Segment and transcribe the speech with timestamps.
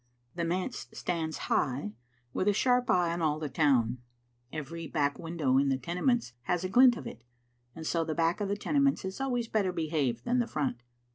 [0.33, 1.93] The manse stands high,
[2.33, 3.99] with a sharp eye on all the town.
[4.51, 7.23] Every back window in the Tenements has a glint of it,
[7.75, 10.81] and so the back of the Tenements is always better behaved than the front.